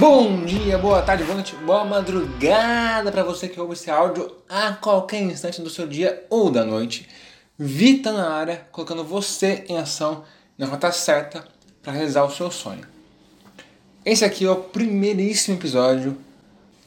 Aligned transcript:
Bom 0.00 0.46
dia, 0.46 0.78
boa 0.78 1.02
tarde, 1.02 1.24
boa 1.24 1.34
noite, 1.34 1.54
boa 1.56 1.84
madrugada 1.84 3.12
para 3.12 3.22
você 3.22 3.46
que 3.46 3.60
ouve 3.60 3.74
esse 3.74 3.90
áudio 3.90 4.34
a 4.48 4.72
qualquer 4.72 5.20
instante 5.20 5.60
do 5.60 5.68
seu 5.68 5.86
dia 5.86 6.24
ou 6.30 6.50
da 6.50 6.64
noite. 6.64 7.06
Vita 7.58 8.10
na 8.10 8.30
área, 8.30 8.66
colocando 8.72 9.04
você 9.04 9.62
em 9.68 9.76
ação 9.76 10.24
na 10.56 10.64
rota 10.64 10.90
certa 10.90 11.44
para 11.82 11.92
realizar 11.92 12.24
o 12.24 12.30
seu 12.30 12.50
sonho. 12.50 12.86
Esse 14.02 14.24
aqui 14.24 14.46
é 14.46 14.50
o 14.50 14.56
primeiríssimo 14.56 15.58
episódio, 15.58 16.16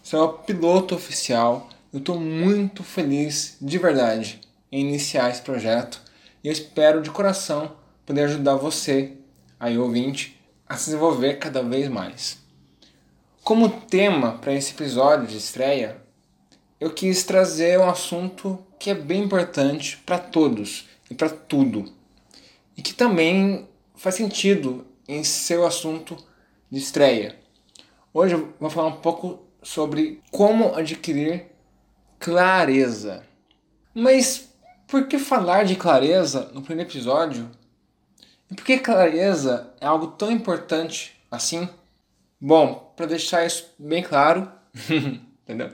esse 0.04 0.16
é 0.16 0.20
o 0.20 0.30
piloto 0.30 0.96
oficial. 0.96 1.70
Eu 1.94 2.00
estou 2.00 2.20
muito 2.20 2.84
feliz, 2.84 3.58
de 3.62 3.78
verdade, 3.78 4.42
em 4.72 4.82
iniciar 4.82 5.30
esse 5.30 5.44
projeto 5.44 6.02
e 6.44 6.48
eu 6.48 6.52
espero 6.52 7.00
de 7.00 7.12
coração 7.12 7.74
poder 8.08 8.24
ajudar 8.24 8.56
você, 8.56 9.14
aí 9.60 9.78
ouvinte, 9.78 10.42
a 10.68 10.76
se 10.76 10.86
desenvolver 10.86 11.36
cada 11.36 11.62
vez 11.62 11.88
mais. 11.88 12.43
Como 13.44 13.82
tema 13.82 14.38
para 14.38 14.54
esse 14.54 14.72
episódio 14.72 15.28
de 15.28 15.36
estreia, 15.36 16.02
eu 16.80 16.94
quis 16.94 17.26
trazer 17.26 17.78
um 17.78 17.90
assunto 17.90 18.58
que 18.80 18.90
é 18.90 18.94
bem 18.96 19.22
importante 19.22 19.98
para 20.06 20.18
todos 20.18 20.88
e 21.12 21.14
para 21.14 21.30
tudo, 21.30 21.92
e 22.78 22.82
que 22.82 22.94
também 22.94 23.68
faz 23.96 24.16
sentido 24.16 24.88
em 25.06 25.26
seu 25.26 25.66
assunto 25.66 26.16
de 26.72 26.80
estreia. 26.80 27.38
Hoje 28.14 28.36
eu 28.36 28.54
vou 28.58 28.70
falar 28.70 28.88
um 28.88 29.02
pouco 29.02 29.46
sobre 29.62 30.22
como 30.32 30.74
adquirir 30.74 31.48
clareza. 32.20 33.26
Mas 33.94 34.54
por 34.88 35.06
que 35.06 35.20
falar 35.20 35.66
de 35.66 35.76
clareza 35.76 36.50
no 36.54 36.62
primeiro 36.62 36.90
episódio? 36.90 37.52
E 38.50 38.56
por 38.56 38.64
que 38.64 38.78
clareza 38.78 39.74
é 39.82 39.86
algo 39.86 40.08
tão 40.08 40.32
importante 40.32 41.22
assim? 41.30 41.68
Bom, 42.40 42.83
para 42.96 43.06
deixar 43.06 43.46
isso 43.46 43.74
bem 43.78 44.04
claro, 44.04 44.52
entendeu? 45.44 45.72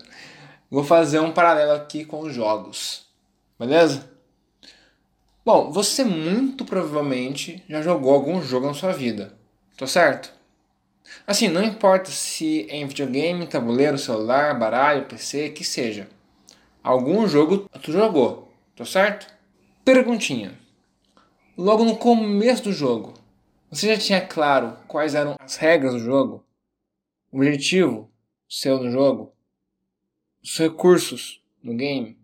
Vou 0.69 0.83
fazer 0.83 1.19
um 1.19 1.31
paralelo 1.31 1.73
aqui 1.73 2.05
com 2.05 2.19
os 2.21 2.33
jogos, 2.33 3.05
beleza? 3.57 4.09
Bom, 5.45 5.71
você 5.71 6.03
muito 6.03 6.63
provavelmente 6.63 7.63
já 7.67 7.81
jogou 7.81 8.13
algum 8.13 8.41
jogo 8.41 8.67
na 8.67 8.73
sua 8.73 8.91
vida, 8.91 9.33
tô 9.75 9.87
certo? 9.87 10.31
Assim, 11.25 11.47
não 11.47 11.63
importa 11.63 12.11
se 12.11 12.67
é 12.69 12.77
em 12.77 12.87
videogame, 12.87 13.47
tabuleiro, 13.47 13.97
celular, 13.97 14.57
baralho, 14.57 15.05
PC, 15.05 15.49
que 15.49 15.63
seja. 15.63 16.07
Algum 16.83 17.27
jogo 17.27 17.69
tu 17.81 17.91
jogou, 17.91 18.53
tô 18.75 18.85
certo? 18.85 19.27
Perguntinha. 19.83 20.53
Logo 21.57 21.83
no 21.83 21.97
começo 21.97 22.63
do 22.63 22.71
jogo, 22.71 23.13
você 23.71 23.87
já 23.87 23.97
tinha 23.97 24.21
claro 24.21 24.77
quais 24.87 25.15
eram 25.15 25.35
as 25.39 25.55
regras 25.55 25.93
do 25.93 25.99
jogo? 25.99 26.43
O 27.31 27.37
objetivo 27.37 28.11
seu 28.47 28.81
no 28.81 28.89
jogo, 28.89 29.33
os 30.43 30.57
recursos 30.57 31.43
no 31.61 31.75
game? 31.75 32.17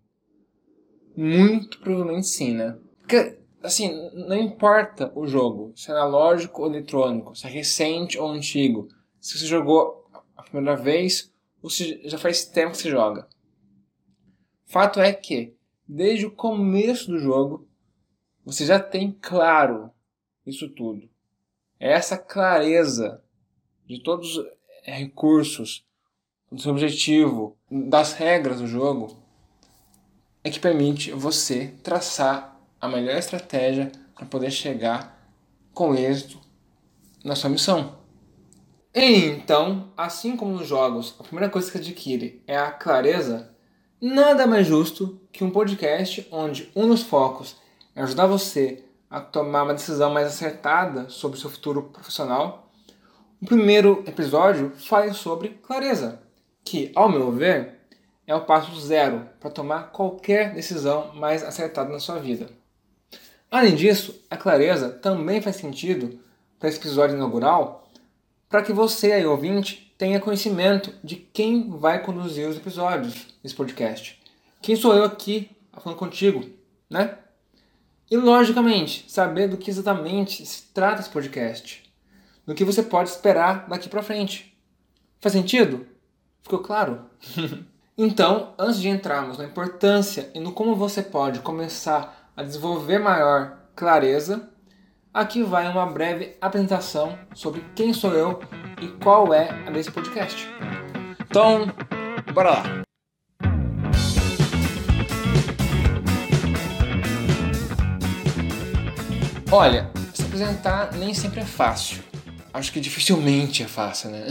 Muito 1.16 1.78
provavelmente 1.80 2.26
sim, 2.26 2.52
né? 2.54 2.78
Porque, 2.98 3.38
assim, 3.62 3.90
não 4.12 4.36
importa 4.36 5.12
o 5.14 5.26
jogo, 5.26 5.72
se 5.76 5.90
é 5.90 5.94
analógico 5.94 6.62
ou 6.62 6.68
eletrônico, 6.68 7.34
se 7.34 7.46
é 7.46 7.50
recente 7.50 8.18
ou 8.18 8.28
antigo, 8.28 8.88
se 9.20 9.38
você 9.38 9.46
jogou 9.46 10.08
a 10.36 10.42
primeira 10.42 10.76
vez 10.76 11.32
ou 11.62 11.70
se 11.70 12.00
já 12.08 12.18
faz 12.18 12.44
tempo 12.44 12.72
que 12.72 12.78
você 12.78 12.90
joga. 12.90 13.28
Fato 14.66 15.00
é 15.00 15.12
que, 15.12 15.56
desde 15.86 16.26
o 16.26 16.30
começo 16.30 17.10
do 17.10 17.18
jogo, 17.18 17.68
você 18.44 18.66
já 18.66 18.78
tem 18.78 19.12
claro 19.12 19.90
isso 20.44 20.68
tudo. 20.68 21.08
É 21.78 21.92
essa 21.92 22.18
clareza 22.18 23.22
de 23.86 24.02
todos 24.02 24.38
recursos, 24.92 25.84
do 26.50 26.60
seu 26.60 26.70
objetivo, 26.70 27.56
das 27.70 28.12
regras 28.12 28.60
do 28.60 28.66
jogo, 28.66 29.16
é 30.44 30.50
que 30.50 30.60
permite 30.60 31.10
você 31.10 31.74
traçar 31.82 32.60
a 32.80 32.88
melhor 32.88 33.16
estratégia 33.16 33.90
para 34.14 34.26
poder 34.26 34.50
chegar 34.50 35.30
com 35.74 35.94
êxito 35.94 36.40
na 37.24 37.34
sua 37.34 37.50
missão. 37.50 37.98
Então, 38.94 39.92
assim 39.96 40.36
como 40.36 40.52
nos 40.52 40.66
jogos, 40.66 41.14
a 41.18 41.22
primeira 41.22 41.50
coisa 41.50 41.70
que 41.70 41.78
adquire 41.78 42.42
é 42.46 42.56
a 42.56 42.70
clareza, 42.70 43.54
nada 44.00 44.46
mais 44.46 44.66
justo 44.66 45.20
que 45.32 45.44
um 45.44 45.50
podcast 45.50 46.26
onde 46.30 46.70
um 46.74 46.88
dos 46.88 47.02
focos 47.02 47.56
é 47.94 48.02
ajudar 48.02 48.26
você 48.26 48.84
a 49.10 49.20
tomar 49.20 49.64
uma 49.64 49.74
decisão 49.74 50.10
mais 50.10 50.28
acertada 50.28 51.08
sobre 51.08 51.36
o 51.36 51.40
seu 51.40 51.50
futuro 51.50 51.82
profissional 51.84 52.65
o 53.40 53.46
primeiro 53.46 54.02
episódio 54.06 54.72
fala 54.76 55.12
sobre 55.12 55.50
clareza, 55.50 56.22
que, 56.64 56.90
ao 56.94 57.08
meu 57.08 57.30
ver, 57.30 57.80
é 58.26 58.34
o 58.34 58.44
passo 58.44 58.74
zero 58.80 59.28
para 59.38 59.50
tomar 59.50 59.92
qualquer 59.92 60.54
decisão 60.54 61.14
mais 61.14 61.44
acertada 61.44 61.92
na 61.92 62.00
sua 62.00 62.18
vida. 62.18 62.48
Além 63.50 63.74
disso, 63.74 64.24
a 64.30 64.36
clareza 64.36 64.88
também 64.88 65.40
faz 65.40 65.56
sentido 65.56 66.18
para 66.58 66.68
esse 66.68 66.78
episódio 66.78 67.16
inaugural 67.16 67.88
para 68.48 68.62
que 68.62 68.72
você, 68.72 69.12
aí 69.12 69.26
ouvinte, 69.26 69.94
tenha 69.98 70.20
conhecimento 70.20 70.92
de 71.04 71.16
quem 71.16 71.70
vai 71.70 72.02
conduzir 72.02 72.48
os 72.48 72.56
episódios 72.56 73.26
desse 73.42 73.54
podcast. 73.54 74.18
Quem 74.62 74.76
sou 74.76 74.94
eu 74.94 75.04
aqui 75.04 75.50
falando 75.72 75.98
contigo, 75.98 76.48
né? 76.88 77.18
E, 78.10 78.16
logicamente, 78.16 79.04
saber 79.08 79.48
do 79.48 79.56
que 79.56 79.70
exatamente 79.70 80.46
se 80.46 80.62
trata 80.72 81.00
esse 81.00 81.10
podcast 81.10 81.85
do 82.46 82.54
que 82.54 82.64
você 82.64 82.82
pode 82.82 83.10
esperar 83.10 83.66
daqui 83.68 83.88
para 83.88 84.02
frente. 84.02 84.56
Faz 85.20 85.32
sentido? 85.32 85.84
Ficou 86.42 86.60
claro? 86.60 87.06
então, 87.98 88.54
antes 88.56 88.80
de 88.80 88.88
entrarmos 88.88 89.36
na 89.36 89.44
importância 89.44 90.30
e 90.32 90.38
no 90.38 90.52
como 90.52 90.76
você 90.76 91.02
pode 91.02 91.40
começar 91.40 92.30
a 92.36 92.42
desenvolver 92.44 92.98
maior 92.98 93.58
clareza, 93.74 94.48
aqui 95.12 95.42
vai 95.42 95.68
uma 95.68 95.86
breve 95.86 96.36
apresentação 96.40 97.18
sobre 97.34 97.64
quem 97.74 97.92
sou 97.92 98.12
eu 98.12 98.40
e 98.80 98.86
qual 99.02 99.34
é 99.34 99.48
a 99.66 99.70
desse 99.70 99.90
podcast. 99.90 100.48
Então, 101.28 101.66
bora 102.32 102.50
lá! 102.50 102.62
Olha, 109.50 109.90
se 110.12 110.22
apresentar 110.22 110.92
nem 110.92 111.14
sempre 111.14 111.40
é 111.40 111.44
fácil 111.44 112.05
acho 112.56 112.72
que 112.72 112.80
dificilmente 112.80 113.62
é 113.62 113.68
fácil, 113.68 114.10
né? 114.10 114.26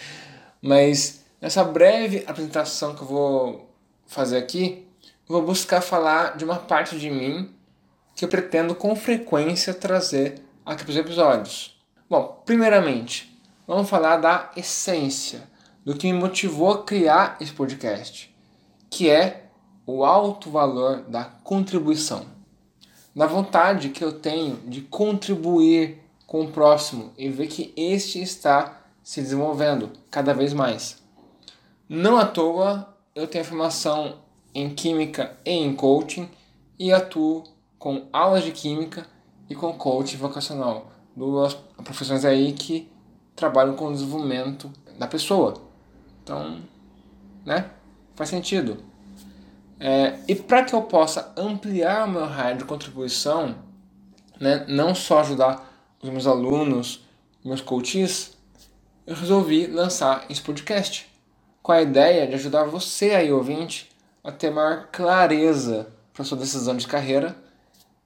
Mas 0.60 1.24
nessa 1.40 1.64
breve 1.64 2.24
apresentação 2.26 2.94
que 2.94 3.02
eu 3.02 3.06
vou 3.06 3.70
fazer 4.06 4.36
aqui, 4.36 4.86
vou 5.26 5.42
buscar 5.42 5.80
falar 5.80 6.36
de 6.36 6.44
uma 6.44 6.56
parte 6.56 6.98
de 6.98 7.10
mim 7.10 7.54
que 8.14 8.24
eu 8.24 8.28
pretendo 8.28 8.74
com 8.74 8.94
frequência 8.94 9.72
trazer 9.72 10.42
aqui 10.64 10.84
para 10.84 10.90
os 10.90 10.96
episódios. 10.96 11.82
Bom, 12.08 12.42
primeiramente, 12.44 13.40
vamos 13.66 13.88
falar 13.88 14.18
da 14.18 14.50
essência 14.54 15.50
do 15.84 15.96
que 15.96 16.12
me 16.12 16.18
motivou 16.18 16.72
a 16.72 16.84
criar 16.84 17.38
esse 17.40 17.52
podcast, 17.52 18.32
que 18.90 19.08
é 19.08 19.46
o 19.86 20.04
alto 20.04 20.50
valor 20.50 21.02
da 21.08 21.24
contribuição. 21.24 22.26
Da 23.16 23.26
vontade 23.26 23.88
que 23.88 24.04
eu 24.04 24.12
tenho 24.12 24.56
de 24.66 24.82
contribuir 24.82 26.01
com 26.32 26.44
o 26.44 26.50
próximo 26.50 27.12
e 27.18 27.28
ver 27.28 27.46
que 27.46 27.74
este 27.76 28.18
está 28.22 28.80
se 29.02 29.20
desenvolvendo 29.20 29.90
cada 30.10 30.32
vez 30.32 30.54
mais. 30.54 30.96
Não 31.86 32.16
à 32.16 32.24
toa 32.24 32.88
eu 33.14 33.26
tenho 33.26 33.44
formação 33.44 34.16
em 34.54 34.70
química 34.70 35.36
e 35.44 35.50
em 35.50 35.76
coaching 35.76 36.26
e 36.78 36.90
atuo 36.90 37.44
com 37.78 38.06
aulas 38.10 38.44
de 38.44 38.50
química 38.50 39.06
e 39.50 39.54
com 39.54 39.74
coaching 39.74 40.16
vocacional, 40.16 40.90
duas 41.14 41.52
profissões 41.84 42.24
aí 42.24 42.54
que 42.54 42.90
trabalham 43.36 43.76
com 43.76 43.88
o 43.88 43.92
desenvolvimento 43.92 44.72
da 44.98 45.06
pessoa. 45.06 45.60
Então, 46.22 46.60
né? 47.44 47.72
Faz 48.14 48.30
sentido. 48.30 48.78
É, 49.78 50.18
e 50.26 50.34
para 50.34 50.64
que 50.64 50.74
eu 50.74 50.80
possa 50.80 51.30
ampliar 51.36 52.08
o 52.08 52.10
meu 52.10 52.24
raio 52.24 52.56
de 52.56 52.64
contribuição, 52.64 53.54
né, 54.40 54.64
não 54.66 54.94
só 54.94 55.20
ajudar 55.20 55.71
os 56.02 56.10
meus 56.10 56.26
alunos, 56.26 57.04
meus 57.44 57.60
coaches, 57.60 58.36
eu 59.06 59.14
resolvi 59.14 59.68
lançar 59.68 60.26
esse 60.28 60.42
podcast 60.42 61.08
com 61.62 61.70
a 61.70 61.80
ideia 61.80 62.26
de 62.26 62.34
ajudar 62.34 62.64
você 62.64 63.12
aí, 63.12 63.32
ouvinte, 63.32 63.88
a 64.24 64.32
ter 64.32 64.50
maior 64.50 64.88
clareza 64.90 65.88
para 66.12 66.24
sua 66.24 66.36
decisão 66.36 66.76
de 66.76 66.88
carreira 66.88 67.36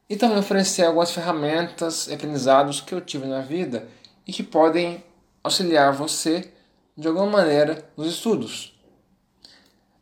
e 0.09 0.17
também 0.17 0.39
oferecer 0.39 0.85
algumas 0.85 1.11
ferramentas 1.11 2.07
e 2.07 2.15
aprendizados 2.15 2.81
que 2.83 2.95
eu 2.95 3.01
tive 3.01 3.27
na 3.27 3.41
vida 3.41 3.89
e 4.27 4.33
que 4.33 4.43
podem 4.43 5.03
auxiliar 5.43 5.93
você 5.93 6.53
de 6.97 7.09
alguma 7.09 7.27
maneira 7.27 7.89
nos 7.97 8.09
estudos. 8.09 8.79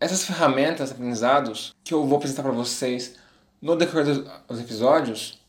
Essas 0.01 0.25
ferramentas, 0.25 0.91
aprendizados 0.91 1.75
que 1.85 1.95
eu 1.95 2.05
vou 2.05 2.19
apresentar 2.19 2.43
para 2.43 2.53
vocês 2.53 3.15
no 3.63 3.77
decorrer 3.77 4.05
dos 4.49 4.61
episódios 4.61 5.41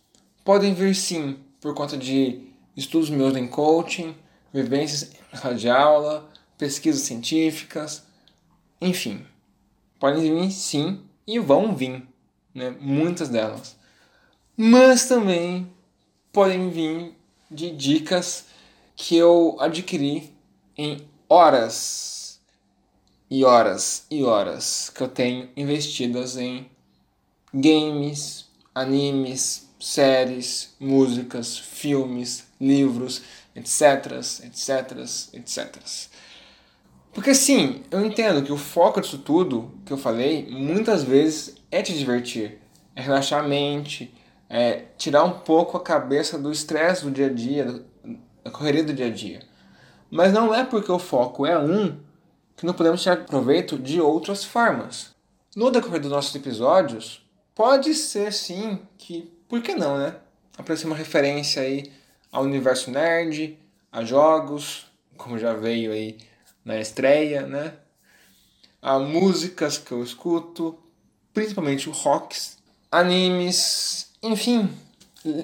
podem 0.43 0.73
vir 0.73 0.95
sim 0.95 1.39
por 1.65 1.73
conta 1.73 1.97
de 1.97 2.41
estudos 2.77 3.09
meus 3.09 3.35
em 3.35 3.47
coaching, 3.47 4.15
vivências 4.53 5.09
em 5.33 5.35
sala 5.35 5.55
de 5.55 5.67
aula, 5.67 6.29
pesquisas 6.59 7.01
científicas, 7.01 8.03
enfim. 8.79 9.25
Podem 9.99 10.21
vir 10.21 10.51
sim 10.51 11.01
e 11.25 11.39
vão 11.39 11.75
vir, 11.75 12.07
né? 12.53 12.69
muitas 12.79 13.29
delas. 13.29 13.75
Mas 14.55 15.07
também 15.07 15.67
podem 16.31 16.69
vir 16.69 17.15
de 17.49 17.71
dicas 17.71 18.45
que 18.95 19.17
eu 19.17 19.57
adquiri 19.59 20.31
em 20.77 20.99
horas 21.27 22.39
e 23.27 23.43
horas 23.43 24.05
e 24.11 24.23
horas 24.23 24.91
que 24.91 25.01
eu 25.01 25.07
tenho 25.07 25.49
investidas 25.57 26.37
em 26.37 26.69
games, 27.51 28.45
animes, 28.75 29.64
séries, 29.79 30.73
músicas, 30.79 31.57
filmes, 31.57 32.47
livros, 32.59 33.21
etc, 33.55 34.11
etc, 34.43 34.99
etc. 35.33 35.75
Porque 37.13 37.33
sim, 37.33 37.83
eu 37.89 38.05
entendo 38.05 38.43
que 38.43 38.51
o 38.51 38.57
foco 38.57 38.99
disso 38.99 39.19
tudo 39.19 39.71
que 39.85 39.93
eu 39.93 39.97
falei 39.97 40.47
muitas 40.49 41.03
vezes 41.03 41.55
é 41.71 41.81
te 41.81 41.97
divertir, 41.97 42.59
é 42.95 43.01
relaxar 43.01 43.43
a 43.43 43.47
mente, 43.47 44.13
é 44.49 44.85
tirar 44.97 45.23
um 45.23 45.39
pouco 45.39 45.77
a 45.77 45.81
cabeça 45.81 46.37
do 46.37 46.51
estresse 46.51 47.03
do 47.03 47.11
dia 47.11 47.27
a 47.27 47.33
dia, 47.33 47.83
da 48.43 48.51
correria 48.51 48.83
do 48.83 48.93
dia 48.93 49.07
a 49.07 49.09
dia. 49.09 49.41
Mas 50.09 50.33
não 50.33 50.53
é 50.53 50.63
porque 50.63 50.91
o 50.91 50.99
foco 50.99 51.45
é 51.45 51.57
um 51.57 51.97
que 52.55 52.65
não 52.65 52.73
podemos 52.73 53.01
tirar 53.01 53.25
proveito 53.25 53.77
de 53.77 53.99
outras 53.99 54.43
formas. 54.43 55.13
No 55.55 55.71
decorrer 55.71 56.01
dos 56.01 56.11
nossos 56.11 56.35
episódios, 56.35 57.25
pode 57.53 57.93
ser 57.93 58.31
sim 58.31 58.79
que, 58.97 59.31
por 59.47 59.61
que 59.61 59.75
não, 59.75 59.97
né? 59.97 60.15
Aparecer 60.57 60.85
uma 60.85 60.95
referência 60.95 61.61
aí 61.61 61.91
ao 62.31 62.43
universo 62.43 62.91
nerd, 62.91 63.57
a 63.91 64.03
jogos, 64.03 64.87
como 65.17 65.39
já 65.39 65.53
veio 65.53 65.91
aí 65.91 66.17
na 66.63 66.79
estreia, 66.79 67.45
né? 67.45 67.73
A 68.81 68.99
músicas 68.99 69.77
que 69.77 69.91
eu 69.91 70.03
escuto, 70.03 70.77
principalmente 71.33 71.89
rocks, 71.89 72.57
animes, 72.91 74.11
enfim, 74.21 74.69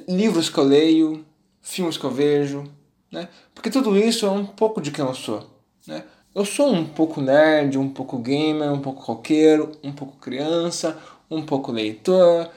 livros 0.07 0.50
que 0.50 0.57
eu 0.57 0.63
leio, 0.63 1.25
filmes 1.62 1.97
que 1.97 2.04
eu 2.04 2.12
vejo, 2.12 2.63
né? 3.12 3.30
Porque 3.54 3.69
tudo 3.69 3.97
isso 3.97 4.25
é 4.25 4.30
um 4.30 4.45
pouco 4.45 4.81
de 4.81 4.92
quem 4.92 5.06
eu 5.06 5.13
sou, 5.13 5.50
né? 5.88 6.04
Eu 6.33 6.45
sou 6.45 6.71
um 6.71 6.86
pouco 6.86 7.19
nerd, 7.19 7.77
um 7.77 7.89
pouco 7.89 8.18
gamer, 8.18 8.71
um 8.71 8.80
pouco 8.80 9.01
roqueiro, 9.01 9.74
um 9.83 9.92
pouco 9.92 10.15
criança, 10.18 10.97
um 11.30 11.42
pouco 11.42 11.71
leitor, 11.71 12.50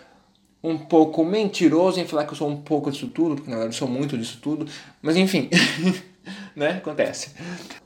um 0.65 0.79
pouco 0.79 1.23
mentiroso 1.23 2.01
em 2.01 2.07
falar 2.07 2.25
que 2.25 2.33
eu 2.33 2.37
sou 2.39 2.49
um 2.49 2.57
pouco 2.57 2.91
disso 2.91 3.09
tudo, 3.09 3.35
porque 3.35 3.51
na 3.51 3.57
verdade 3.57 3.77
eu 3.77 3.79
sou 3.79 3.87
muito 3.87 4.17
disso 4.17 4.39
tudo, 4.41 4.67
mas 5.03 5.15
enfim, 5.15 5.51
né? 6.57 6.79
Acontece. 6.79 7.33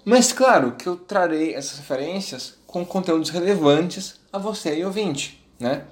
Mas 0.04 0.32
claro 0.32 0.76
que 0.76 0.88
eu 0.88 0.94
trarei 0.94 1.54
essas 1.54 1.80
referências 1.80 2.56
com 2.68 2.86
conteúdos 2.86 3.30
relevantes 3.30 4.20
a 4.32 4.38
você 4.38 4.78
e 4.78 4.84
ouvinte, 4.84 5.44
né? 5.58 5.82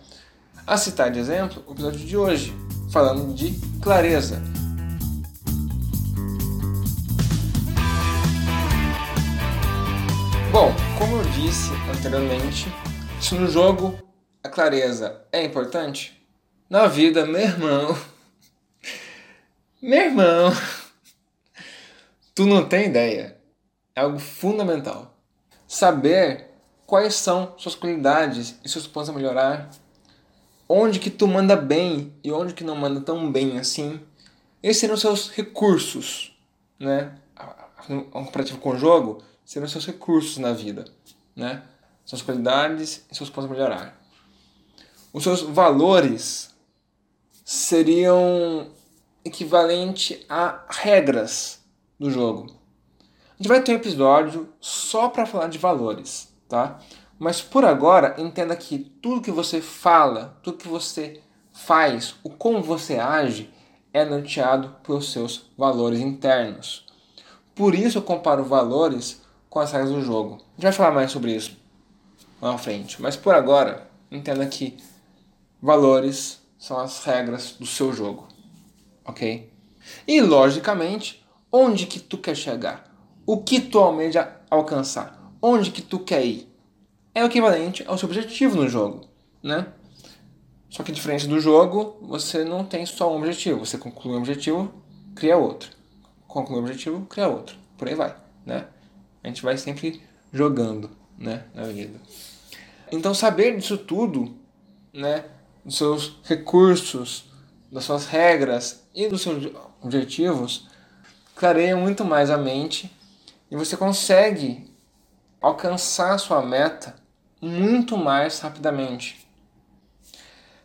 A 0.65 0.77
citar 0.77 1.11
de 1.11 1.19
exemplo 1.19 1.61
o 1.67 1.73
episódio 1.73 1.99
de 1.99 2.17
hoje, 2.17 2.55
falando 2.93 3.35
de 3.35 3.59
clareza. 3.83 4.41
Bom, 10.53 10.73
como 10.97 11.17
eu 11.17 11.25
disse 11.33 11.73
anteriormente, 11.91 12.73
se 13.21 13.35
no 13.35 13.51
jogo 13.51 13.99
a 14.43 14.49
clareza 14.49 15.23
é 15.33 15.45
importante, 15.45 16.16
na 16.69 16.87
vida, 16.87 17.25
meu 17.25 17.41
irmão. 17.41 17.99
Meu 19.81 20.01
irmão. 20.01 20.53
Tu 22.35 22.45
não 22.45 22.69
tem 22.69 22.87
ideia. 22.87 23.39
É 23.95 24.01
algo 24.01 24.19
fundamental. 24.19 25.17
Saber 25.67 26.51
quais 26.85 27.15
são 27.15 27.55
suas 27.57 27.75
qualidades 27.75 28.59
e 28.65 28.69
seus 28.69 28.87
pontos 28.87 29.11
a 29.11 29.13
melhorar. 29.13 29.71
Onde 30.69 30.99
que 30.99 31.11
tu 31.11 31.29
manda 31.29 31.55
bem 31.55 32.13
e 32.25 32.33
onde 32.33 32.53
que 32.53 32.65
não 32.65 32.75
manda 32.75 33.01
tão 33.01 33.31
bem 33.31 33.59
assim. 33.59 34.01
Esses 34.63 34.81
serão 34.81 34.97
seus 34.97 35.31
recursos, 35.31 36.37
né? 36.79 37.15
Um 37.89 38.01
comparativo 38.01 38.59
com 38.59 38.71
o 38.71 38.79
jogo 38.79 39.23
serão 39.45 39.69
seus 39.69 39.87
recursos 39.87 40.39
na 40.39 40.53
vida, 40.53 40.85
né? 41.37 41.63
Suas 42.05 42.23
qualidades 42.23 43.07
e 43.11 43.15
seus 43.15 43.31
pontos 43.31 43.49
a 43.49 43.55
melhorar. 43.55 44.01
Os 45.13 45.23
seus 45.23 45.43
valores 45.43 46.56
seriam 47.49 48.67
equivalente 49.25 50.27
a 50.29 50.65
regras 50.69 51.61
do 51.97 52.11
jogo. 52.11 52.47
A 52.99 53.37
gente 53.37 53.47
vai 53.47 53.63
ter 53.63 53.71
um 53.71 53.77
episódio 53.77 54.49
só 54.61 55.09
para 55.09 55.25
falar 55.25 55.47
de 55.47 55.57
valores, 55.57 56.29
tá? 56.49 56.81
Mas 57.17 57.41
por 57.41 57.65
agora, 57.65 58.17
entenda 58.19 58.57
que 58.57 58.81
tudo 59.01 59.23
que 59.23 59.31
você 59.31 59.61
fala, 59.61 60.37
tudo 60.43 60.59
que 60.59 60.67
você 60.67 61.23
faz, 61.53 62.17
o 62.25 62.31
como 62.31 62.61
você 62.61 62.99
age, 62.99 63.49
é 63.93 64.05
norteado 64.05 64.75
pelos 64.83 65.13
seus 65.13 65.49
valores 65.57 66.01
internos. 66.01 66.85
Por 67.55 67.77
isso 67.77 67.99
eu 67.99 68.03
comparo 68.03 68.43
valores 68.43 69.23
com 69.49 69.61
as 69.61 69.71
regras 69.71 69.93
do 69.93 70.03
jogo. 70.03 70.35
A 70.35 70.55
gente 70.57 70.63
vai 70.65 70.73
falar 70.73 70.91
mais 70.91 71.13
sobre 71.13 71.33
isso 71.33 71.57
lá 72.43 72.51
na 72.51 72.59
frente. 72.59 73.01
Mas 73.01 73.17
por 73.17 73.37
agora, 73.37 73.89
entenda 74.11 74.45
que 74.47 74.77
valores 75.63 76.45
são 76.67 76.81
as 76.81 77.05
regras 77.05 77.53
do 77.53 77.65
seu 77.65 77.93
jogo, 77.93 78.27
ok? 79.05 79.53
E 80.05 80.21
logicamente, 80.21 81.25
onde 81.53 81.87
que 81.87 82.01
tu 82.01 82.19
quer 82.19 82.35
chegar? 82.35 82.93
O 83.25 83.41
que 83.41 83.61
tu 83.61 83.79
almeja 83.79 84.41
alcançar? 84.51 85.33
Onde 85.41 85.71
que 85.71 85.81
tu 85.81 86.01
quer 86.01 86.25
ir? 86.25 86.53
É 87.15 87.23
o 87.23 87.27
equivalente 87.27 87.85
ao 87.87 87.97
seu 87.97 88.09
objetivo 88.09 88.57
no 88.57 88.69
jogo, 88.69 89.07
né? 89.41 89.69
Só 90.69 90.83
que 90.83 90.91
diferente 90.91 91.29
do 91.29 91.39
jogo, 91.39 91.99
você 92.03 92.45
não 92.45 92.65
tem 92.65 92.85
só 92.85 93.13
um 93.13 93.19
objetivo. 93.19 93.65
Você 93.65 93.79
conclui 93.79 94.15
um 94.15 94.19
objetivo, 94.19 94.75
cria 95.15 95.37
outro. 95.37 95.71
Conclui 96.27 96.59
um 96.59 96.63
objetivo, 96.63 97.07
cria 97.07 97.29
outro. 97.29 97.57
Por 97.79 97.87
aí 97.87 97.95
vai, 97.95 98.17
né? 98.45 98.67
A 99.23 99.29
gente 99.29 99.41
vai 99.41 99.57
sempre 99.57 100.03
jogando, 100.33 100.91
né, 101.17 101.45
na 101.55 101.63
vida. 101.63 102.01
Então 102.91 103.15
saber 103.15 103.57
disso 103.57 103.79
tudo, 103.79 104.37
né, 104.93 105.25
dos 105.67 105.77
seus 105.77 106.21
recursos, 106.23 107.25
das 107.73 107.83
suas 107.83 108.07
regras 108.07 108.87
e 108.95 109.09
dos 109.09 109.23
seus 109.23 109.53
objetivos, 109.83 110.69
clareia 111.35 111.77
muito 111.77 112.05
mais 112.05 112.31
a 112.31 112.39
mente 112.39 112.97
e 113.51 113.57
você 113.57 113.77
consegue 113.77 114.73
alcançar 115.41 116.15
a 116.15 116.19
sua 116.19 116.41
meta 116.41 116.95
muito 117.43 117.99
mais 117.99 118.39
rapidamente. 118.39 119.27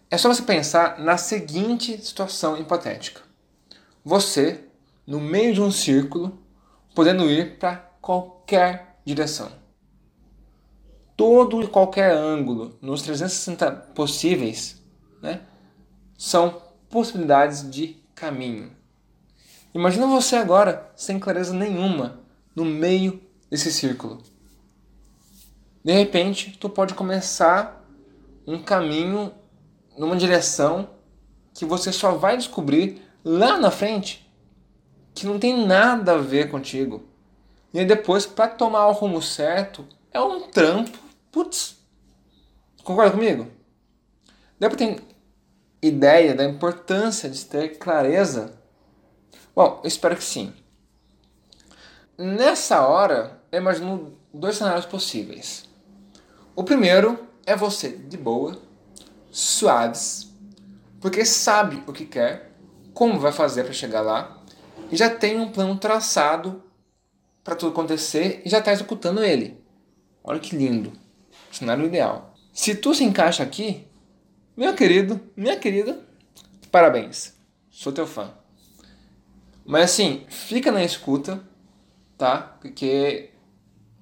É 0.09 0.17
só 0.19 0.29
você 0.29 0.43
pensar 0.43 0.99
na 0.99 1.17
seguinte 1.17 1.97
situação 2.05 2.55
hipotética: 2.57 3.21
você, 4.05 4.65
no 5.07 5.19
meio 5.19 5.53
de 5.53 5.61
um 5.61 5.71
círculo, 5.71 6.39
podendo 6.93 7.29
ir 7.29 7.57
para 7.57 7.77
qualquer 7.99 8.99
direção. 9.03 9.51
Todo 11.17 11.63
e 11.63 11.67
qualquer 11.67 12.11
ângulo 12.11 12.77
nos 12.81 13.01
360 13.01 13.71
possíveis 13.95 14.80
né, 15.21 15.41
são 16.17 16.61
possibilidades 16.89 17.69
de 17.69 17.97
caminho. 18.15 18.71
Imagina 19.73 20.05
você 20.07 20.35
agora 20.35 20.91
sem 20.95 21.19
clareza 21.19 21.53
nenhuma 21.53 22.19
no 22.55 22.65
meio 22.65 23.21
desse 23.49 23.71
círculo. 23.71 24.21
De 25.83 25.93
repente, 25.93 26.57
tu 26.59 26.69
pode 26.69 26.93
começar 26.93 27.85
um 28.45 28.61
caminho 28.61 29.33
numa 29.97 30.15
direção 30.15 30.89
que 31.53 31.65
você 31.65 31.91
só 31.91 32.15
vai 32.15 32.37
descobrir 32.37 33.01
lá 33.23 33.57
na 33.57 33.71
frente 33.71 34.29
que 35.13 35.25
não 35.25 35.39
tem 35.39 35.65
nada 35.65 36.13
a 36.13 36.17
ver 36.17 36.49
contigo. 36.49 37.03
E 37.73 37.79
aí 37.79 37.85
depois, 37.85 38.25
para 38.25 38.47
tomar 38.47 38.87
o 38.87 38.93
rumo 38.93 39.21
certo, 39.21 39.85
é 40.11 40.19
um 40.19 40.49
trampo. 40.49 40.97
Putz, 41.31 41.77
concorda 42.83 43.11
comigo? 43.11 43.47
Pra 44.59 44.69
ter 44.69 45.01
ideia 45.81 46.35
da 46.35 46.45
importância 46.45 47.29
de 47.29 47.43
ter 47.45 47.77
clareza? 47.77 48.53
Bom, 49.55 49.79
eu 49.83 49.87
espero 49.87 50.15
que 50.15 50.23
sim. 50.23 50.53
Nessa 52.17 52.85
hora, 52.85 53.41
eu 53.51 53.59
imagino 53.59 54.17
dois 54.33 54.57
cenários 54.57 54.85
possíveis. 54.85 55.65
O 56.55 56.63
primeiro 56.63 57.27
é 57.45 57.55
você 57.55 57.89
de 57.89 58.17
boa, 58.17 58.61
suaves, 59.31 60.31
porque 60.99 61.25
sabe 61.25 61.83
o 61.87 61.93
que 61.93 62.05
quer, 62.05 62.51
como 62.93 63.19
vai 63.19 63.31
fazer 63.31 63.63
para 63.63 63.73
chegar 63.73 64.01
lá, 64.01 64.37
e 64.91 64.95
já 64.95 65.09
tem 65.09 65.39
um 65.39 65.51
plano 65.51 65.77
traçado 65.77 66.61
para 67.43 67.55
tudo 67.55 67.71
acontecer 67.71 68.41
e 68.45 68.49
já 68.49 68.59
está 68.59 68.71
executando 68.71 69.23
ele. 69.23 69.59
Olha 70.23 70.39
que 70.39 70.55
lindo. 70.55 70.93
Cenário 71.51 71.85
ideal. 71.85 72.35
Se 72.53 72.75
tu 72.75 72.93
se 72.93 73.03
encaixa 73.03 73.41
aqui, 73.41 73.87
meu 74.55 74.75
querido, 74.75 75.19
minha 75.35 75.57
querida, 75.57 75.99
parabéns. 76.71 77.33
Sou 77.69 77.93
teu 77.93 78.05
fã. 78.05 78.33
Mas 79.65 79.91
assim, 79.91 80.25
fica 80.27 80.71
na 80.71 80.83
escuta, 80.83 81.41
tá? 82.17 82.57
Porque 82.59 83.29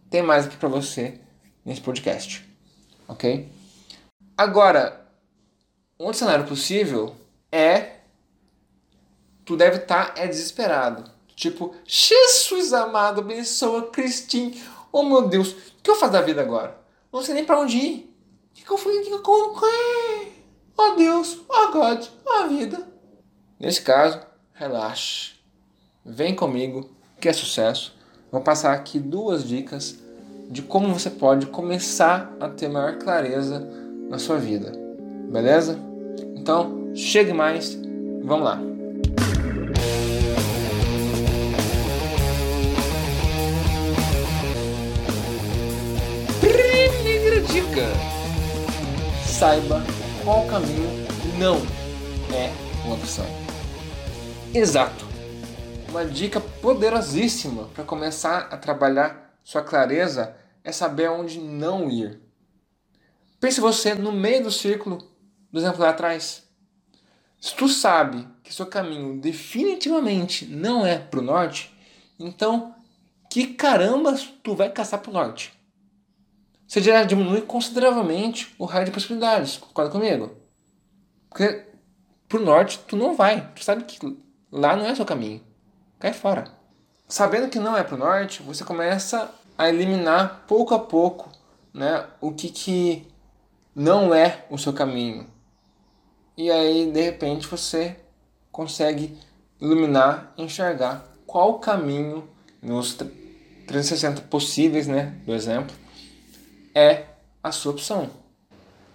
tem 0.10 0.24
mais 0.24 0.48
aqui 0.48 0.58
para 0.58 0.68
você 0.70 1.20
nesse 1.64 1.82
podcast, 1.82 2.48
ok? 3.08 3.48
Agora, 4.36 5.06
um 6.00 6.06
outro 6.06 6.20
cenário 6.20 6.48
possível 6.48 7.16
é 7.52 7.98
tu 9.46 9.56
deve 9.56 9.78
estar 9.78 10.14
tá, 10.14 10.22
é 10.22 10.28
desesperado. 10.28 11.04
Tipo, 11.36 11.76
Jesus 11.86 12.74
amado, 12.74 13.22
abençoa 13.22 13.92
Cristin. 13.92 14.60
Oh 14.92 15.04
meu 15.04 15.28
Deus, 15.28 15.52
o 15.52 15.82
que 15.84 15.92
eu 15.92 15.96
faço 15.96 16.14
da 16.14 16.22
vida 16.22 16.42
agora? 16.42 16.80
Não 17.14 17.22
sei 17.22 17.36
nem 17.36 17.46
para 17.46 17.60
onde 17.60 17.78
ir. 17.78 18.16
O 18.52 18.54
que, 18.56 18.66
que 18.66 18.72
eu 18.72 18.78
fui? 18.78 18.98
O 18.98 19.04
que, 19.04 19.10
que 19.10 19.14
eu 19.14 19.54
Oh 20.82 20.96
Deus, 20.96 21.38
oh 21.50 21.72
God, 21.74 22.06
oh 22.26 22.48
vida. 22.48 22.82
Nesse 23.60 23.82
caso, 23.82 24.18
relaxe. 24.54 25.32
Vem 26.06 26.34
comigo, 26.34 26.90
que 27.20 27.28
é 27.28 27.34
sucesso. 27.34 27.94
Vou 28.32 28.40
passar 28.40 28.74
aqui 28.74 28.98
duas 28.98 29.44
dicas 29.44 30.00
de 30.50 30.62
como 30.62 30.94
você 30.94 31.10
pode 31.10 31.48
começar 31.48 32.34
a 32.40 32.48
ter 32.48 32.70
maior 32.70 32.98
clareza 32.98 33.60
na 34.10 34.18
sua 34.18 34.38
vida. 34.38 34.72
Beleza? 35.30 35.78
Então, 36.38 36.96
chegue 36.96 37.34
mais, 37.34 37.78
vamos 38.24 38.46
lá. 38.46 38.62
Primeira 46.40 47.42
dica: 47.42 47.84
saiba 49.26 49.84
qual 50.30 50.46
caminho 50.46 50.88
não 51.40 51.56
é 52.32 52.54
uma 52.86 52.94
opção. 52.94 53.26
Exato. 54.54 55.04
Uma 55.90 56.06
dica 56.06 56.40
poderosíssima 56.40 57.64
para 57.74 57.84
começar 57.84 58.42
a 58.52 58.56
trabalhar 58.56 59.40
sua 59.44 59.64
clareza 59.64 60.38
é 60.64 60.72
saber 60.72 61.10
onde 61.10 61.40
não 61.40 61.90
ir. 61.90 62.22
Pense 63.40 63.60
você 63.60 63.96
no 63.96 64.12
meio 64.12 64.44
do 64.44 64.52
círculo 64.52 65.00
do 65.52 65.58
exemplo 65.58 65.82
lá 65.82 65.90
atrás. 65.90 66.44
Se 67.42 67.56
tu 67.56 67.68
sabe 67.68 68.28
que 68.44 68.54
seu 68.54 68.68
caminho 68.68 69.20
definitivamente 69.20 70.46
não 70.46 70.86
é 70.86 71.00
para 71.00 71.22
o 71.22 71.24
norte, 71.24 71.76
então 72.20 72.76
que 73.32 73.48
caramba 73.48 74.14
tu 74.44 74.54
vai 74.56 74.70
caçar 74.72 75.00
para 75.00 75.10
o 75.10 75.14
norte? 75.14 75.59
Você 76.70 76.84
já 76.84 77.04
diminui 77.04 77.42
consideravelmente 77.42 78.54
o 78.60 78.66
raio 78.66 78.86
de 78.86 78.92
possibilidades. 78.92 79.58
Concorda 79.58 79.90
comigo? 79.90 80.38
Porque 81.28 81.66
pro 82.28 82.40
norte 82.40 82.80
tu 82.88 82.96
não 82.96 83.16
vai. 83.16 83.50
Tu 83.56 83.64
sabe 83.64 83.86
que 83.86 83.98
lá 84.52 84.76
não 84.76 84.86
é 84.86 84.94
seu 84.94 85.04
caminho. 85.04 85.42
Cai 85.98 86.14
fora. 86.14 86.44
Sabendo 87.08 87.50
que 87.50 87.58
não 87.58 87.76
é 87.76 87.84
pro 87.84 87.98
norte, 87.98 88.44
você 88.44 88.64
começa 88.64 89.34
a 89.58 89.68
eliminar 89.68 90.46
pouco 90.48 90.76
a 90.76 90.80
pouco 90.80 91.32
né, 91.74 92.06
o 92.22 92.32
que, 92.32 92.50
que 92.50 93.08
não 93.74 94.14
é 94.14 94.46
o 94.48 94.56
seu 94.56 94.72
caminho. 94.72 95.26
E 96.38 96.52
aí, 96.52 96.92
de 96.92 97.02
repente, 97.02 97.48
você 97.48 97.96
consegue 98.52 99.18
iluminar, 99.60 100.36
enxergar 100.38 101.04
qual 101.26 101.58
caminho 101.58 102.30
nos 102.62 102.94
360 102.94 104.22
possíveis, 104.22 104.86
né, 104.86 105.16
do 105.26 105.34
exemplo, 105.34 105.76
é 106.74 107.06
a 107.44 107.52
sua 107.52 107.72
opção. 107.72 108.10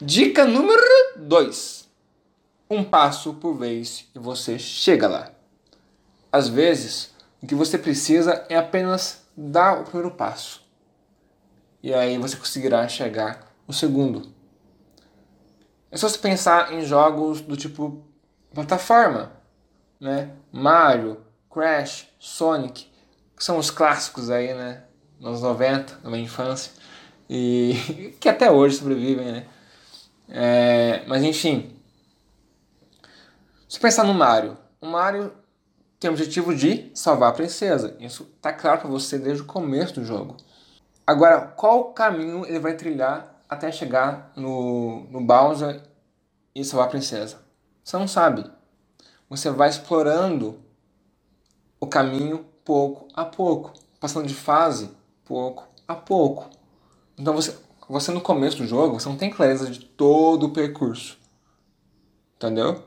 Dica 0.01 0.45
número 0.45 0.83
2. 1.17 1.89
Um 2.71 2.85
passo 2.85 3.35
por 3.35 3.55
vez 3.55 4.09
e 4.15 4.19
você 4.19 4.59
chega 4.59 5.09
lá. 5.09 5.31
Às 6.33 6.49
vezes, 6.49 7.15
o 7.43 7.47
que 7.47 7.55
você 7.55 7.79
precisa 7.79 8.45
é 8.49 8.57
apenas 8.57 9.23
dar 9.37 9.81
o 9.81 9.85
primeiro 9.85 10.11
passo. 10.11 10.63
E 11.83 11.93
aí 11.93 12.19
você 12.19 12.37
conseguirá 12.37 12.87
chegar 12.89 13.53
no 13.69 13.75
segundo. 13.75 14.33
É 15.91 15.97
só 15.97 16.09
você 16.09 16.19
pensar 16.19 16.73
em 16.73 16.83
jogos 16.83 17.41
do 17.41 17.57
tipo 17.57 18.03
plataforma, 18.53 19.33
né? 20.01 20.31
Mario, 20.51 21.19
Crash, 21.53 22.09
Sonic, 22.19 22.91
que 23.37 23.45
são 23.45 23.59
os 23.59 23.71
clássicos 23.71 24.31
aí, 24.31 24.53
né? 24.55 24.85
Nos 25.21 25.41
90, 25.43 26.01
na 26.03 26.11
minha 26.11 26.25
infância 26.25 26.73
e 27.29 28.15
que 28.21 28.29
até 28.29 28.51
hoje 28.51 28.77
sobrevivem, 28.77 29.33
né? 29.33 29.47
É, 30.29 31.05
mas 31.07 31.23
enfim, 31.23 31.75
se 33.69 33.79
pensar 33.79 34.05
no 34.05 34.15
Mario, 34.15 34.57
o 34.81 34.87
Mario 34.87 35.33
tem 35.99 36.11
o 36.11 36.13
objetivo 36.13 36.55
de 36.55 36.91
salvar 36.95 37.31
a 37.31 37.35
princesa. 37.35 37.97
Isso 37.99 38.25
tá 38.41 38.53
claro 38.53 38.81
para 38.81 38.91
você 38.91 39.19
desde 39.19 39.43
o 39.43 39.47
começo 39.47 39.95
do 39.95 40.05
jogo. 40.05 40.37
Agora, 41.07 41.41
qual 41.41 41.93
caminho 41.93 42.47
ele 42.47 42.59
vai 42.59 42.75
trilhar 42.75 43.43
até 43.49 43.71
chegar 43.73 44.33
no, 44.37 45.05
no 45.11 45.21
Bowser 45.21 45.83
e 46.55 46.65
salvar 46.65 46.89
a 46.89 46.91
princesa? 46.91 47.39
Você 47.83 47.97
não 47.99 48.09
sabe. 48.09 48.45
Você 49.29 49.51
vai 49.51 49.69
explorando 49.69 50.61
o 51.81 51.87
caminho 51.87 52.45
pouco 52.65 53.09
a 53.15 53.25
pouco, 53.25 53.73
passando 54.01 54.27
de 54.27 54.35
fase 54.35 54.91
pouco 55.25 55.67
a 55.87 55.95
pouco. 55.95 56.49
Então 57.19 57.35
você, 57.35 57.57
você 57.89 58.11
no 58.13 58.21
começo 58.21 58.57
do 58.57 58.67
jogo, 58.67 58.99
você 58.99 59.09
não 59.09 59.17
tem 59.17 59.31
clareza 59.31 59.71
de 59.71 59.81
todo 59.81 60.47
o 60.47 60.51
percurso. 60.51 61.19
Entendeu? 62.37 62.83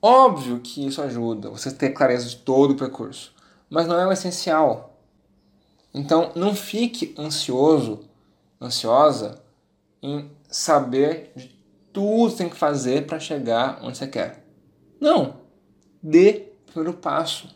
Óbvio 0.00 0.60
que 0.60 0.86
isso 0.86 1.00
ajuda, 1.02 1.50
você 1.50 1.70
ter 1.70 1.90
clareza 1.90 2.28
de 2.28 2.36
todo 2.36 2.72
o 2.72 2.76
percurso. 2.76 3.34
Mas 3.68 3.86
não 3.86 3.98
é 3.98 4.06
o 4.06 4.12
essencial. 4.12 5.00
Então 5.92 6.32
não 6.34 6.54
fique 6.54 7.14
ansioso, 7.18 8.00
ansiosa 8.60 9.42
em 10.02 10.30
saber 10.48 11.32
de 11.34 11.56
tudo 11.92 12.32
que 12.32 12.38
tem 12.38 12.48
que 12.48 12.56
fazer 12.56 13.06
para 13.06 13.18
chegar 13.18 13.80
onde 13.82 13.96
você 13.96 14.06
quer. 14.06 14.44
Não. 15.00 15.38
Dê 16.02 16.52
o 16.68 16.72
primeiro 16.72 16.98
passo. 16.98 17.48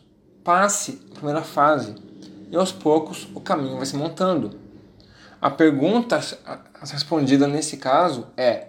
Passe 0.43 0.99
a 1.11 1.13
primeira 1.13 1.43
fase. 1.43 1.95
E 2.49 2.55
aos 2.55 2.71
poucos 2.71 3.27
o 3.35 3.39
caminho 3.39 3.77
vai 3.77 3.85
se 3.85 3.95
montando. 3.95 4.59
A 5.41 5.49
pergunta 5.49 6.19
respondida 6.81 7.47
nesse 7.47 7.77
caso 7.77 8.27
é: 8.37 8.67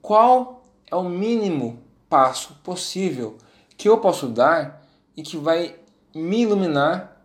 qual 0.00 0.62
é 0.90 0.96
o 0.96 1.04
mínimo 1.04 1.82
passo 2.08 2.54
possível 2.64 3.36
que 3.76 3.90
eu 3.90 3.98
posso 3.98 4.28
dar 4.28 4.82
e 5.14 5.22
que 5.22 5.36
vai 5.36 5.76
me 6.14 6.42
iluminar 6.42 7.22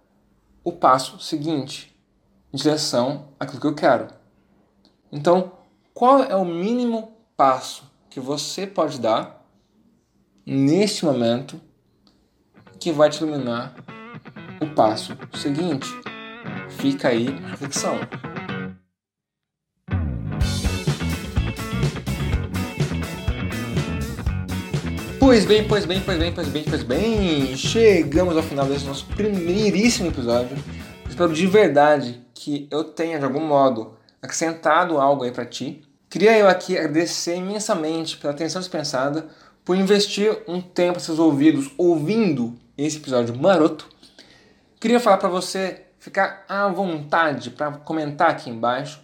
o 0.66 0.74
passo 0.74 1.18
seguinte 1.18 1.98
em 2.52 2.58
direção 2.58 3.30
àquilo 3.40 3.62
que 3.62 3.68
eu 3.68 3.76
quero? 3.76 4.10
Então, 5.10 5.54
qual 5.94 6.22
é 6.24 6.36
o 6.36 6.44
mínimo 6.44 7.14
passo 7.38 7.90
que 8.10 8.20
você 8.20 8.68
pode 8.68 9.00
dar 9.00 9.46
neste 10.46 11.06
momento 11.06 11.62
que 12.78 12.92
vai 12.92 13.10
te 13.10 13.24
iluminar 13.24 13.74
o 14.62 14.68
passo 14.76 15.18
seguinte? 15.36 15.88
Fica 16.70 17.08
aí 17.08 17.30
a 17.46 17.48
reflexão. 17.52 17.98
Pois 25.28 25.44
bem, 25.44 25.68
pois 25.68 25.86
bem, 25.86 26.00
pois 26.00 26.18
bem, 26.18 26.32
pois 26.32 26.48
bem, 26.48 26.64
pois 26.64 26.84
bem, 26.84 27.58
chegamos 27.58 28.38
ao 28.38 28.42
final 28.42 28.66
desse 28.66 28.86
nosso 28.86 29.06
primeiríssimo 29.08 30.08
episódio. 30.08 30.56
Espero 31.06 31.34
de 31.34 31.46
verdade 31.46 32.26
que 32.34 32.66
eu 32.72 32.86
tenha 32.86 33.20
de 33.20 33.26
algum 33.26 33.46
modo 33.46 33.98
acrescentado 34.22 34.98
algo 34.98 35.26
aí 35.26 35.32
para 35.34 35.46
ti. 35.46 35.84
Queria 36.10 36.38
eu 36.38 36.48
aqui 36.48 36.78
agradecer 36.78 37.36
imensamente 37.36 38.16
pela 38.16 38.32
atenção 38.32 38.62
dispensada, 38.62 39.28
por 39.66 39.76
investir 39.76 40.44
um 40.48 40.62
tempo 40.62 40.98
seus 40.98 41.20
ouvidos 41.20 41.72
ouvindo 41.78 42.58
esse 42.78 42.96
episódio 42.96 43.38
maroto. 43.38 43.90
Queria 44.80 44.98
falar 44.98 45.18
para 45.18 45.28
você 45.28 45.88
ficar 46.00 46.46
à 46.48 46.70
vontade 46.70 47.50
para 47.50 47.74
comentar 47.74 48.30
aqui 48.30 48.50
embaixo 48.50 49.02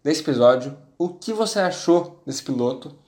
desse 0.00 0.20
episódio 0.20 0.78
o 0.96 1.08
que 1.08 1.32
você 1.32 1.58
achou 1.58 2.22
desse 2.24 2.40
piloto 2.40 2.99